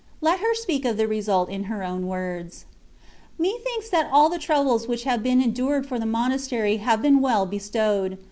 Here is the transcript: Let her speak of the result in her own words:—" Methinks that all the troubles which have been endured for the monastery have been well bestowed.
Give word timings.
Let 0.19 0.39
her 0.39 0.55
speak 0.55 0.83
of 0.83 0.97
the 0.97 1.07
result 1.07 1.51
in 1.51 1.65
her 1.65 1.83
own 1.83 2.07
words:—" 2.07 2.65
Methinks 3.37 3.87
that 3.91 4.09
all 4.11 4.29
the 4.29 4.39
troubles 4.39 4.87
which 4.87 5.03
have 5.03 5.21
been 5.21 5.39
endured 5.43 5.85
for 5.85 5.99
the 5.99 6.07
monastery 6.07 6.77
have 6.77 7.03
been 7.03 7.21
well 7.21 7.45
bestowed. 7.45 8.17